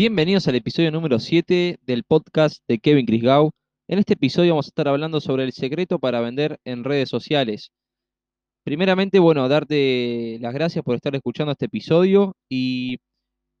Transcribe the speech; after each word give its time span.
Bienvenidos 0.00 0.48
al 0.48 0.54
episodio 0.54 0.90
número 0.90 1.18
7 1.18 1.78
del 1.82 2.04
podcast 2.04 2.62
de 2.66 2.78
Kevin 2.78 3.04
Crisgau. 3.04 3.50
En 3.86 3.98
este 3.98 4.14
episodio 4.14 4.52
vamos 4.52 4.64
a 4.64 4.70
estar 4.70 4.88
hablando 4.88 5.20
sobre 5.20 5.44
el 5.44 5.52
secreto 5.52 5.98
para 5.98 6.22
vender 6.22 6.58
en 6.64 6.84
redes 6.84 7.10
sociales. 7.10 7.70
Primeramente, 8.64 9.18
bueno, 9.18 9.46
darte 9.46 10.38
las 10.40 10.54
gracias 10.54 10.82
por 10.82 10.96
estar 10.96 11.14
escuchando 11.14 11.52
este 11.52 11.66
episodio 11.66 12.34
y 12.48 12.96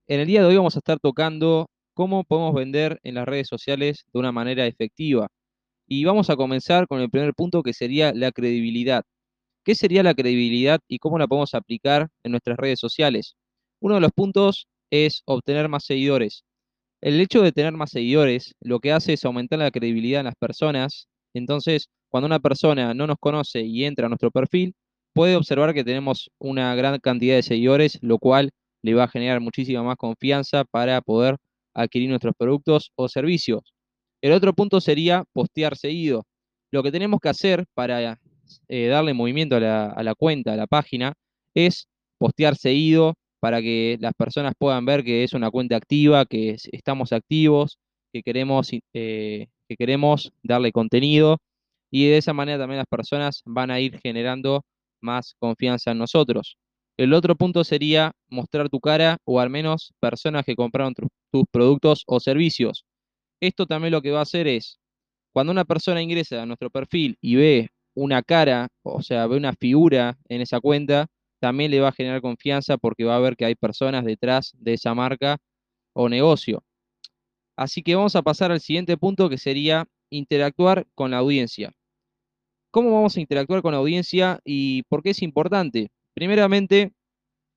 en 0.08 0.20
el 0.20 0.26
día 0.28 0.40
de 0.40 0.46
hoy 0.46 0.56
vamos 0.56 0.76
a 0.76 0.78
estar 0.78 0.98
tocando 0.98 1.66
cómo 1.92 2.24
podemos 2.24 2.54
vender 2.54 2.98
en 3.02 3.16
las 3.16 3.26
redes 3.28 3.46
sociales 3.46 4.06
de 4.10 4.18
una 4.18 4.32
manera 4.32 4.66
efectiva. 4.66 5.28
Y 5.86 6.06
vamos 6.06 6.30
a 6.30 6.36
comenzar 6.36 6.86
con 6.86 7.02
el 7.02 7.10
primer 7.10 7.34
punto 7.34 7.62
que 7.62 7.74
sería 7.74 8.14
la 8.14 8.32
credibilidad. 8.32 9.04
¿Qué 9.62 9.74
sería 9.74 10.02
la 10.02 10.14
credibilidad 10.14 10.80
y 10.88 11.00
cómo 11.00 11.18
la 11.18 11.26
podemos 11.28 11.52
aplicar 11.52 12.08
en 12.22 12.30
nuestras 12.30 12.56
redes 12.56 12.80
sociales? 12.80 13.36
Uno 13.78 13.96
de 13.96 14.00
los 14.00 14.12
puntos 14.12 14.68
es 14.90 15.22
obtener 15.26 15.68
más 15.68 15.84
seguidores. 15.84 16.44
El 17.00 17.20
hecho 17.20 17.42
de 17.42 17.52
tener 17.52 17.72
más 17.72 17.90
seguidores 17.90 18.54
lo 18.60 18.80
que 18.80 18.92
hace 18.92 19.14
es 19.14 19.24
aumentar 19.24 19.58
la 19.58 19.70
credibilidad 19.70 20.20
en 20.20 20.26
las 20.26 20.36
personas. 20.36 21.08
Entonces, 21.34 21.88
cuando 22.10 22.26
una 22.26 22.40
persona 22.40 22.92
no 22.94 23.06
nos 23.06 23.16
conoce 23.18 23.62
y 23.62 23.84
entra 23.84 24.06
a 24.06 24.08
nuestro 24.08 24.30
perfil, 24.30 24.74
puede 25.14 25.36
observar 25.36 25.74
que 25.74 25.84
tenemos 25.84 26.30
una 26.38 26.74
gran 26.74 26.98
cantidad 26.98 27.36
de 27.36 27.42
seguidores, 27.42 27.98
lo 28.02 28.18
cual 28.18 28.50
le 28.82 28.94
va 28.94 29.04
a 29.04 29.08
generar 29.08 29.40
muchísima 29.40 29.82
más 29.82 29.96
confianza 29.96 30.64
para 30.64 31.00
poder 31.00 31.36
adquirir 31.74 32.10
nuestros 32.10 32.34
productos 32.36 32.92
o 32.96 33.08
servicios. 33.08 33.62
El 34.22 34.32
otro 34.32 34.52
punto 34.54 34.80
sería 34.80 35.24
postear 35.32 35.76
seguido. 35.76 36.26
Lo 36.70 36.82
que 36.82 36.92
tenemos 36.92 37.20
que 37.20 37.28
hacer 37.30 37.64
para 37.74 38.18
eh, 38.68 38.86
darle 38.88 39.14
movimiento 39.14 39.56
a 39.56 39.60
la, 39.60 39.86
a 39.86 40.02
la 40.02 40.14
cuenta, 40.14 40.52
a 40.52 40.56
la 40.56 40.66
página, 40.66 41.14
es 41.54 41.88
postear 42.18 42.56
seguido, 42.56 43.14
para 43.40 43.60
que 43.62 43.96
las 44.00 44.14
personas 44.14 44.54
puedan 44.58 44.84
ver 44.84 45.04
que 45.04 45.24
es 45.24 45.32
una 45.32 45.50
cuenta 45.50 45.76
activa, 45.76 46.26
que 46.26 46.56
estamos 46.72 47.12
activos, 47.12 47.78
que 48.12 48.22
queremos, 48.22 48.70
eh, 48.94 49.46
que 49.68 49.76
queremos 49.76 50.32
darle 50.42 50.72
contenido 50.72 51.38
y 51.90 52.06
de 52.08 52.18
esa 52.18 52.32
manera 52.32 52.58
también 52.58 52.78
las 52.78 52.86
personas 52.86 53.42
van 53.44 53.70
a 53.70 53.80
ir 53.80 53.98
generando 54.00 54.62
más 55.00 55.34
confianza 55.38 55.92
en 55.92 55.98
nosotros. 55.98 56.56
El 56.96 57.14
otro 57.14 57.34
punto 57.34 57.64
sería 57.64 58.12
mostrar 58.28 58.68
tu 58.68 58.80
cara 58.80 59.18
o 59.24 59.40
al 59.40 59.50
menos 59.50 59.94
personas 60.00 60.44
que 60.44 60.54
compraron 60.54 60.94
tus 60.94 61.44
productos 61.50 62.04
o 62.06 62.20
servicios. 62.20 62.84
Esto 63.40 63.66
también 63.66 63.92
lo 63.92 64.02
que 64.02 64.10
va 64.10 64.20
a 64.20 64.22
hacer 64.22 64.46
es, 64.46 64.78
cuando 65.32 65.52
una 65.52 65.64
persona 65.64 66.02
ingresa 66.02 66.42
a 66.42 66.46
nuestro 66.46 66.70
perfil 66.70 67.16
y 67.20 67.36
ve 67.36 67.70
una 67.94 68.22
cara, 68.22 68.68
o 68.82 69.02
sea, 69.02 69.26
ve 69.26 69.36
una 69.36 69.54
figura 69.54 70.18
en 70.28 70.42
esa 70.42 70.60
cuenta, 70.60 71.06
también 71.40 71.70
le 71.70 71.80
va 71.80 71.88
a 71.88 71.92
generar 71.92 72.20
confianza 72.20 72.78
porque 72.78 73.04
va 73.04 73.16
a 73.16 73.20
ver 73.20 73.36
que 73.36 73.44
hay 73.44 73.54
personas 73.54 74.04
detrás 74.04 74.52
de 74.58 74.74
esa 74.74 74.94
marca 74.94 75.38
o 75.94 76.08
negocio. 76.08 76.62
Así 77.56 77.82
que 77.82 77.94
vamos 77.94 78.16
a 78.16 78.22
pasar 78.22 78.52
al 78.52 78.60
siguiente 78.60 78.96
punto 78.96 79.28
que 79.28 79.38
sería 79.38 79.86
interactuar 80.10 80.86
con 80.94 81.10
la 81.10 81.18
audiencia. 81.18 81.72
¿Cómo 82.70 82.92
vamos 82.92 83.16
a 83.16 83.20
interactuar 83.20 83.62
con 83.62 83.72
la 83.72 83.78
audiencia 83.78 84.40
y 84.44 84.84
por 84.84 85.02
qué 85.02 85.10
es 85.10 85.22
importante? 85.22 85.90
Primeramente, 86.14 86.92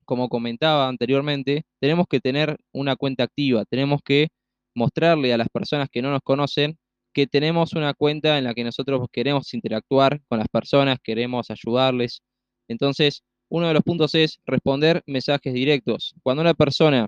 como 0.06 0.30
comentaba 0.30 0.88
anteriormente, 0.88 1.64
tenemos 1.80 2.08
que 2.10 2.20
tener 2.20 2.58
una 2.74 2.96
cuenta 2.96 3.24
activa, 3.24 3.66
tenemos 3.66 4.02
que 4.04 4.30
mostrarle 4.76 5.34
a 5.34 5.38
las 5.38 5.50
personas 5.50 5.90
que 5.92 6.02
no 6.02 6.12
nos 6.12 6.22
conocen 6.24 6.78
que 7.14 7.28
tenemos 7.28 7.74
una 7.74 7.94
cuenta 7.94 8.38
en 8.38 8.44
la 8.44 8.54
que 8.54 8.64
nosotros 8.64 9.08
queremos 9.12 9.54
interactuar 9.54 10.22
con 10.28 10.40
las 10.40 10.48
personas, 10.50 10.98
queremos 11.04 11.50
ayudarles. 11.52 12.22
Entonces, 12.68 13.24
uno 13.54 13.68
de 13.68 13.76
los 13.76 13.84
puntos 13.84 14.16
es 14.16 14.40
responder 14.48 15.04
mensajes 15.06 15.54
directos. 15.54 16.16
Cuando 16.24 16.42
una 16.42 16.56
persona 16.56 17.08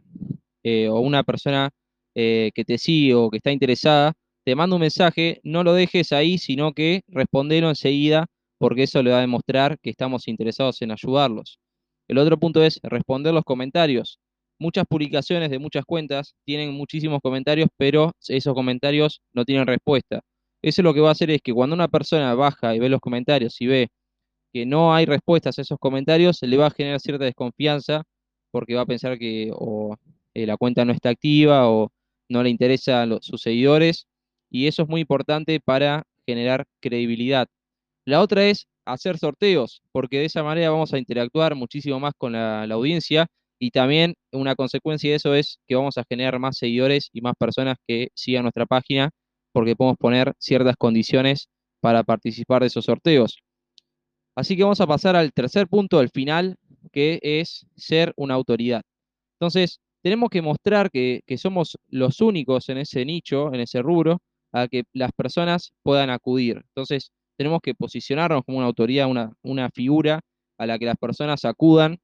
eh, 0.62 0.88
o 0.88 1.00
una 1.00 1.24
persona 1.24 1.72
eh, 2.14 2.52
que 2.54 2.64
te 2.64 2.78
sigue 2.78 3.16
o 3.16 3.32
que 3.32 3.38
está 3.38 3.52
interesada 3.52 4.14
te 4.44 4.54
manda 4.54 4.76
un 4.76 4.82
mensaje, 4.82 5.40
no 5.44 5.64
lo 5.64 5.74
dejes 5.74 6.12
ahí, 6.12 6.38
sino 6.38 6.72
que 6.74 7.02
respondelo 7.08 7.70
enseguida, 7.70 8.28
porque 8.60 8.84
eso 8.84 9.02
le 9.02 9.10
va 9.10 9.18
a 9.18 9.22
demostrar 9.22 9.80
que 9.80 9.90
estamos 9.90 10.28
interesados 10.28 10.80
en 10.84 10.92
ayudarlos. 10.92 11.58
El 12.08 12.20
otro 12.20 12.38
punto 12.38 12.64
es 12.64 12.80
responder 12.84 13.34
los 13.34 13.44
comentarios. 13.44 14.20
Muchas 14.60 14.86
publicaciones 14.86 15.50
de 15.50 15.58
muchas 15.58 15.84
cuentas 15.84 16.36
tienen 16.46 16.76
muchísimos 16.76 17.22
comentarios, 17.24 17.70
pero 17.76 18.12
esos 18.28 18.54
comentarios 18.54 19.20
no 19.34 19.46
tienen 19.46 19.66
respuesta. 19.66 20.22
Eso 20.62 20.84
lo 20.84 20.94
que 20.94 21.02
va 21.02 21.10
a 21.10 21.14
hacer 21.14 21.32
es 21.32 21.42
que 21.42 21.54
cuando 21.54 21.76
una 21.76 21.88
persona 21.88 22.36
baja 22.36 22.76
y 22.76 22.80
ve 22.80 22.90
los 22.90 23.02
comentarios 23.02 23.60
y 23.62 23.66
ve 23.66 23.88
que 24.56 24.66
no 24.66 24.96
hay 24.96 25.06
respuestas 25.06 25.60
a 25.60 25.64
esos 25.64 25.78
comentarios, 25.78 26.40
le 26.42 26.56
va 26.56 26.68
a 26.68 26.72
generar 26.72 27.02
cierta 27.02 27.26
desconfianza 27.26 28.04
porque 28.52 28.74
va 28.74 28.84
a 28.84 28.86
pensar 28.86 29.20
que 29.20 29.52
eh, 30.34 30.46
la 30.46 30.56
cuenta 30.56 30.86
no 30.86 30.94
está 30.94 31.10
activa 31.10 31.70
o 31.70 31.92
no 32.30 32.42
le 32.42 32.50
interesan 32.52 33.18
sus 33.22 33.42
seguidores 33.42 34.08
y 34.50 34.68
eso 34.68 34.84
es 34.84 34.88
muy 34.88 35.02
importante 35.02 35.60
para 35.60 36.04
generar 36.26 36.64
credibilidad. 36.80 37.50
La 38.06 38.22
otra 38.22 38.46
es 38.46 38.68
hacer 38.86 39.18
sorteos, 39.18 39.82
porque 39.92 40.20
de 40.20 40.26
esa 40.26 40.42
manera 40.42 40.70
vamos 40.70 40.94
a 40.94 41.00
interactuar 41.00 41.54
muchísimo 41.56 42.00
más 42.00 42.14
con 42.18 42.32
la, 42.32 42.64
audiencia 42.64 43.28
y 43.60 43.72
también 43.72 44.16
una 44.32 44.56
consecuencia 44.56 45.10
de 45.10 45.18
eso 45.18 45.36
es 45.36 45.60
que 45.68 45.76
vamos 45.76 45.98
a 45.98 46.06
generar 46.08 46.40
más 46.40 46.58
seguidores 46.58 47.10
y 47.12 47.20
más 47.20 47.34
personas 47.38 47.76
que 47.86 48.08
sigan 48.14 48.44
nuestra 48.44 48.66
página 48.66 49.10
porque 49.52 49.76
podemos 49.76 49.98
poner 49.98 50.34
ciertas 50.40 50.78
condiciones 50.78 51.50
para 51.82 52.04
participar 52.06 52.62
de 52.62 52.68
esos 52.68 52.86
sorteos. 52.86 53.45
Así 54.36 54.56
que 54.58 54.64
vamos 54.64 54.82
a 54.82 54.88
pasar 54.88 55.16
al 55.16 55.32
tercer 55.34 55.68
punto, 55.68 56.00
del 56.00 56.10
final, 56.10 56.58
que 56.92 57.20
es 57.22 57.66
ser 57.76 58.14
una 58.18 58.34
autoridad. 58.34 58.82
Entonces, 59.40 59.80
tenemos 60.02 60.30
que 60.30 60.42
mostrar 60.42 60.92
que, 60.92 61.22
somos 61.38 61.78
los 61.88 62.22
únicos 62.22 62.70
en 62.70 62.78
ese 62.80 63.06
nicho, 63.06 63.54
en 63.54 63.62
ese 63.62 63.82
rubro, 63.82 64.22
a 64.52 64.68
que 64.68 64.84
las 64.94 65.12
personas 65.14 65.74
puedan 65.84 66.10
acudir. 66.10 66.58
Entonces, 66.58 67.12
tenemos 67.38 67.62
que 67.62 67.76
posicionarnos 67.76 68.44
como 68.46 68.60
una 68.60 68.68
autoridad, 68.68 69.10
una, 69.10 69.34
una 69.42 69.70
figura 69.72 70.22
a 70.58 70.66
la 70.66 70.80
que 70.80 70.86
las 70.86 70.98
personas 70.98 71.44
acudan 71.46 72.00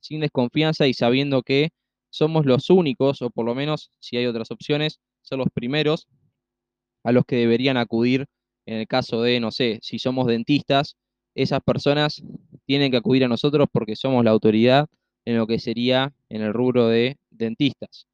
sin 0.00 0.20
desconfianza 0.20 0.86
y 0.86 0.94
sabiendo 0.94 1.42
que 1.42 1.70
somos 2.10 2.46
los 2.46 2.70
únicos, 2.70 3.22
o 3.22 3.30
por 3.30 3.44
lo 3.46 3.54
menos, 3.54 3.90
si 4.00 4.16
hay 4.16 4.26
otras 4.26 4.50
opciones, 4.50 5.00
son 5.22 5.38
los 5.40 5.48
primeros 5.52 6.06
a 7.04 7.12
los 7.12 7.24
que 7.24 7.36
deberían 7.36 7.76
acudir 7.76 8.26
en 8.66 8.78
el 8.78 8.86
caso 8.86 9.22
de, 9.22 9.40
no 9.40 9.50
sé, 9.50 9.78
si 9.82 9.98
somos 9.98 10.26
dentistas, 10.26 10.96
esas 11.34 11.60
personas 11.62 12.22
tienen 12.66 12.90
que 12.90 12.96
acudir 12.98 13.24
a 13.24 13.28
nosotros 13.28 13.68
porque 13.72 13.96
somos 13.96 14.24
la 14.24 14.30
autoridad 14.30 14.86
en 15.24 15.36
lo 15.36 15.46
que 15.46 15.58
sería 15.58 16.12
en 16.28 16.42
el 16.42 16.52
rubro 16.52 16.88
de 16.88 17.16
dentistas. 17.30 18.06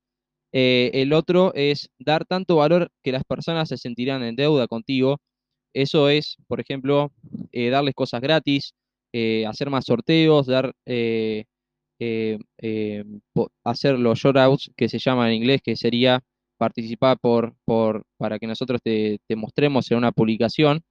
Eh, 0.52 0.90
el 0.94 1.12
otro 1.12 1.52
es 1.54 1.90
dar 1.98 2.24
tanto 2.24 2.56
valor 2.56 2.90
que 3.02 3.12
las 3.12 3.24
personas 3.24 3.68
se 3.68 3.76
sentirán 3.78 4.22
en 4.22 4.36
deuda 4.36 4.66
contigo. 4.66 5.18
Eso 5.74 6.08
es, 6.08 6.36
por 6.48 6.60
ejemplo, 6.60 7.12
eh, 7.52 7.70
darles 7.70 7.94
cosas 7.94 8.20
gratis, 8.20 8.74
eh, 9.12 9.46
hacer 9.46 9.70
más 9.70 9.84
sorteos, 9.86 10.46
dar, 10.46 10.74
hacer 13.64 13.98
los 13.98 14.18
shoutouts 14.18 14.70
que 14.76 14.88
se 14.88 14.98
llaman 14.98 15.28
en 15.28 15.34
inglés, 15.34 15.60
que 15.62 15.76
sería 15.76 16.20
participar 16.58 17.18
por, 17.20 17.54
por, 17.64 18.04
para 18.18 18.38
que 18.38 18.46
nosotros 18.46 18.80
te, 18.82 19.18
te 19.26 19.36
mostremos 19.36 19.90
en 19.90 19.98
una 19.98 20.12
publicación. 20.12 20.82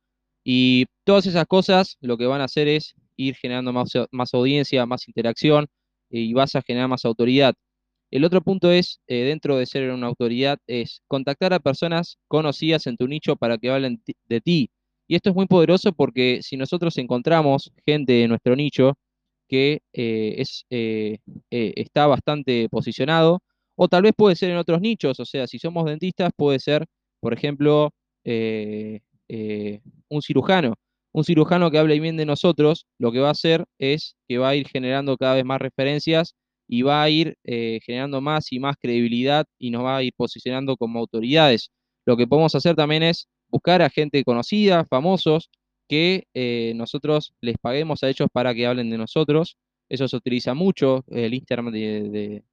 Y 0.52 0.88
todas 1.04 1.28
esas 1.28 1.46
cosas 1.46 1.96
lo 2.02 2.18
que 2.18 2.26
van 2.26 2.42
a 2.42 2.46
hacer 2.46 2.68
es 2.68 2.96
ir 3.16 3.36
generando 3.36 3.72
más, 3.72 3.92
más 4.10 4.34
audiencia, 4.34 4.88
más 4.88 5.08
interacción 5.08 5.68
y 6.10 6.34
vas 6.34 6.56
a 6.56 6.64
generar 6.64 6.90
más 6.90 7.06
autoridad. 7.06 7.54
El 8.10 8.26
otro 8.26 8.42
punto 8.42 8.72
es, 8.72 9.00
eh, 9.06 9.26
dentro 9.26 9.58
de 9.58 9.68
ser 9.68 9.92
una 9.92 10.08
autoridad, 10.08 10.58
es 10.66 11.04
contactar 11.08 11.54
a 11.54 11.60
personas 11.60 12.18
conocidas 12.28 12.88
en 12.88 12.98
tu 12.98 13.08
nicho 13.08 13.36
para 13.36 13.60
que 13.60 13.70
hablen 13.70 14.02
de 14.28 14.42
ti. 14.42 14.72
Y 15.08 15.14
esto 15.16 15.30
es 15.30 15.36
muy 15.36 15.46
poderoso 15.46 15.94
porque 15.94 16.40
si 16.42 16.58
nosotros 16.58 16.98
encontramos 16.98 17.72
gente 17.86 18.24
en 18.24 18.30
nuestro 18.30 18.56
nicho 18.56 18.98
que 19.48 19.82
eh, 19.94 20.36
es, 20.40 20.66
eh, 20.72 21.20
está 21.52 22.08
bastante 22.08 22.70
posicionado, 22.70 23.44
o 23.76 23.88
tal 23.88 24.02
vez 24.02 24.14
puede 24.18 24.36
ser 24.36 24.50
en 24.50 24.58
otros 24.58 24.82
nichos, 24.82 25.20
o 25.20 25.26
sea, 25.26 25.46
si 25.46 25.60
somos 25.60 25.86
dentistas, 25.86 26.32
puede 26.36 26.60
ser, 26.60 26.88
por 27.20 27.34
ejemplo, 27.34 27.92
eh, 29.30 29.82
un 30.10 30.22
cirujano. 30.22 30.74
Un 31.12 31.24
cirujano 31.24 31.72
que 31.72 31.78
hable 31.78 32.00
bien 32.00 32.18
de 32.18 32.26
nosotros, 32.26 32.86
lo 33.00 33.12
que 33.12 33.20
va 33.20 33.30
a 33.30 33.32
hacer 33.32 33.66
es 33.80 34.16
que 34.28 34.38
va 34.38 34.50
a 34.50 34.56
ir 34.56 34.68
generando 34.68 35.18
cada 35.18 35.36
vez 35.36 35.46
más 35.46 35.60
referencias 35.62 36.36
y 36.68 36.82
va 36.84 37.04
a 37.04 37.10
ir 37.10 37.36
eh, 37.44 37.80
generando 37.84 38.22
más 38.22 38.52
y 38.52 38.60
más 38.60 38.76
credibilidad 38.80 39.46
y 39.60 39.72
nos 39.72 39.84
va 39.84 39.98
a 39.98 40.04
ir 40.04 40.14
posicionando 40.16 40.78
como 40.78 41.00
autoridades. 41.00 41.72
Lo 42.06 42.18
que 42.18 42.28
podemos 42.28 42.54
hacer 42.56 42.76
también 42.76 43.04
es 43.04 43.28
buscar 43.50 43.82
a 43.82 43.90
gente 43.90 44.24
conocida, 44.24 44.86
famosos, 44.86 45.50
que 45.88 46.26
eh, 46.34 46.74
nosotros 46.76 47.34
les 47.42 47.58
paguemos 47.58 48.04
a 48.04 48.10
ellos 48.10 48.28
para 48.32 48.54
que 48.54 48.68
hablen 48.68 48.90
de 48.92 48.98
nosotros. 48.98 49.58
Eso 49.90 50.08
se 50.08 50.16
utiliza 50.16 50.54
mucho, 50.54 51.04
el 51.08 51.34
Instagram 51.34 51.72
de, 51.72 52.44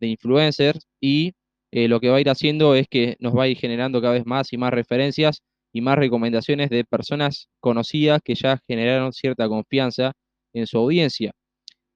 de 0.00 0.06
influencers, 0.06 0.86
y 1.00 1.34
lo 1.72 2.00
que 2.00 2.08
va 2.08 2.16
a 2.16 2.20
ir 2.22 2.30
haciendo 2.30 2.74
es 2.74 2.88
que 2.88 3.16
nos 3.20 3.36
va 3.36 3.44
a 3.44 3.48
ir 3.48 3.58
generando 3.58 4.00
cada 4.00 4.14
vez 4.14 4.24
más 4.24 4.50
y 4.54 4.56
más 4.56 4.72
referencias 4.72 5.42
y 5.76 5.82
más 5.82 5.98
recomendaciones 5.98 6.70
de 6.70 6.84
personas 6.84 7.48
conocidas 7.60 8.20
que 8.24 8.34
ya 8.34 8.58
generaron 8.66 9.12
cierta 9.12 9.48
confianza 9.48 10.12
en 10.54 10.66
su 10.66 10.78
audiencia. 10.78 11.32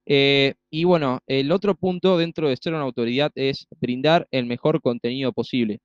Eh, 0.05 0.53
Y 0.71 0.83
bueno, 0.85 1.19
el 1.27 1.51
otro 1.51 1.75
punto 1.75 2.17
dentro 2.17 2.49
de 2.49 2.57
ser 2.57 2.73
una 2.73 2.83
autoridad 2.83 3.31
es 3.35 3.67
brindar 3.79 4.27
el 4.31 4.45
mejor 4.45 4.81
contenido 4.81 5.33
posible. 5.33 5.79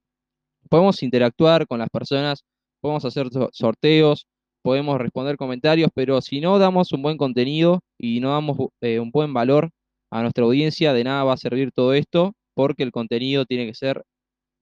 Podemos 0.70 1.02
interactuar 1.02 1.66
con 1.66 1.78
las 1.80 1.88
personas, 1.90 2.44
podemos 2.80 3.04
hacer 3.04 3.28
sorteos, 3.52 4.26
podemos 4.62 4.98
responder 4.98 5.36
comentarios, 5.36 5.90
pero 5.94 6.20
si 6.22 6.40
no 6.40 6.58
damos 6.58 6.92
un 6.92 7.02
buen 7.02 7.16
contenido 7.16 7.80
y 7.98 8.20
no 8.20 8.30
damos 8.32 8.58
eh, 8.82 9.00
un 9.00 9.10
buen 9.10 9.32
valor 9.32 9.70
a 10.10 10.22
nuestra 10.22 10.44
audiencia, 10.44 10.92
de 10.92 11.04
nada 11.04 11.24
va 11.24 11.34
a 11.34 11.36
servir 11.38 11.72
todo 11.72 11.94
esto, 11.94 12.34
porque 12.54 12.82
el 12.82 12.92
contenido 12.92 13.44
tiene 13.46 13.66
que 13.66 13.74
ser 13.74 14.02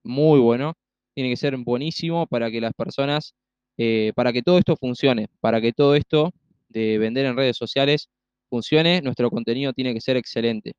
muy 0.04 0.40
bueno, 0.40 0.74
tiene 1.14 1.30
que 1.30 1.36
ser 1.36 1.56
buenísimo 1.56 2.26
para 2.26 2.50
que 2.50 2.60
las 2.60 2.72
personas, 2.74 3.34
eh, 3.78 4.12
para 4.14 4.32
que 4.32 4.42
todo 4.42 4.58
esto 4.58 4.76
funcione, 4.76 5.28
para 5.40 5.60
que 5.60 5.72
todo 5.72 5.94
esto 5.94 6.32
de 6.68 6.98
vender 6.98 7.26
en 7.26 7.36
redes 7.36 7.56
sociales 7.56 8.08
funcione, 8.50 9.00
nuestro 9.02 9.30
contenido 9.30 9.72
tiene 9.72 9.94
que 9.94 10.00
ser 10.00 10.16
excelente. 10.16 10.72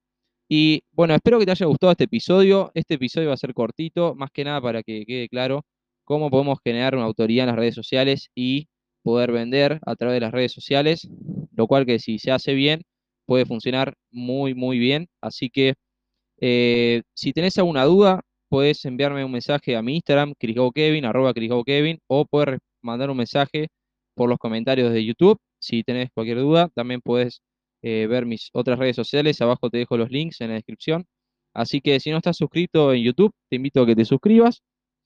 Y 0.50 0.84
bueno, 0.92 1.16
espero 1.16 1.40
que 1.40 1.46
te 1.46 1.52
haya 1.52 1.66
gustado 1.66 1.92
este 1.92 2.06
episodio. 2.06 2.72
Este 2.76 2.96
episodio 2.96 3.30
va 3.30 3.34
a 3.34 3.38
ser 3.38 3.54
cortito, 3.54 4.16
más 4.16 4.30
que 4.32 4.44
nada 4.44 4.62
para 4.62 4.84
que 4.84 5.06
quede 5.06 5.28
claro 5.30 5.66
cómo 6.04 6.30
podemos 6.30 6.60
generar 6.64 6.96
una 6.96 7.06
autoridad 7.06 7.44
en 7.46 7.48
las 7.48 7.56
redes 7.58 7.76
sociales 7.76 8.30
y 8.36 8.68
poder 9.04 9.32
vender 9.32 9.80
a 9.86 9.96
través 9.96 10.16
de 10.16 10.22
las 10.22 10.32
redes 10.32 10.52
sociales, 10.54 11.08
lo 11.56 11.68
cual 11.68 11.86
que 11.86 12.00
si 12.00 12.20
se 12.20 12.32
hace 12.32 12.54
bien 12.54 12.84
puede 13.26 13.46
funcionar 13.46 13.96
muy, 14.12 14.54
muy 14.56 14.80
bien. 14.80 15.08
Así 15.22 15.50
que 15.50 15.76
eh, 16.42 17.04
si 17.14 17.34
tenés 17.34 17.58
alguna 17.58 17.86
duda, 17.86 18.22
puedes 18.50 18.84
enviarme 18.86 19.26
un 19.26 19.32
mensaje 19.32 19.76
a 19.76 19.82
mi 19.82 19.96
Instagram, 19.96 20.34
Kevin, 20.40 21.06
arroba 21.06 21.34
o 22.08 22.26
puedes 22.26 22.60
mandar 22.82 23.10
un 23.10 23.18
mensaje 23.18 23.68
por 24.16 24.30
los 24.30 24.38
comentarios 24.40 24.92
de 24.94 25.06
YouTube. 25.06 25.38
Si 25.60 25.84
tenés 25.84 26.10
cualquier 26.14 26.40
duda, 26.40 26.70
también 26.76 27.02
puedes 27.02 27.42
eh, 27.82 28.08
ver 28.08 28.26
mis 28.26 28.50
otras 28.54 28.80
redes 28.80 28.96
sociales. 28.96 29.42
Abajo 29.42 29.70
te 29.70 29.78
dejo 29.80 29.98
los 29.98 30.10
links 30.10 30.42
en 30.42 30.50
la 30.50 30.56
descripción. 30.56 31.06
Así 31.54 31.82
que 31.82 32.00
si 32.00 32.12
no 32.12 32.18
estás 32.18 32.38
suscrito 32.38 32.94
en 32.94 33.04
YouTube, 33.04 33.32
te 33.50 33.58
invito 33.58 33.82
a 33.82 33.86
que 33.86 33.96
te 33.96 34.06
suscribas. 34.06 34.62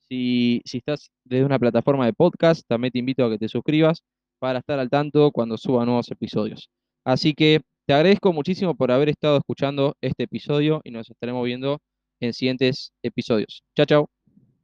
Si, 0.08 0.62
si 0.64 0.78
estás 0.78 1.10
desde 1.24 1.44
una 1.44 1.58
plataforma 1.58 2.06
de 2.06 2.12
podcast, 2.12 2.62
también 2.66 2.92
te 2.92 2.98
invito 2.98 3.24
a 3.24 3.30
que 3.30 3.38
te 3.38 3.48
suscribas 3.48 4.02
para 4.40 4.60
estar 4.60 4.78
al 4.78 4.90
tanto 4.90 5.30
cuando 5.30 5.56
suba 5.58 5.84
nuevos 5.84 6.10
episodios. 6.10 6.70
Así 7.04 7.34
que 7.34 7.60
te 7.86 7.94
agradezco 7.94 8.32
muchísimo 8.32 8.74
por 8.74 8.90
haber 8.92 9.08
estado 9.10 9.36
escuchando 9.38 9.96
este 10.00 10.24
episodio 10.24 10.80
y 10.84 10.90
nos 10.90 11.10
estaremos 11.10 11.44
viendo 11.44 11.78
en 12.20 12.32
siguientes 12.34 12.92
episodios. 13.02 13.64
Chao, 13.76 13.86
chao. 13.86 14.19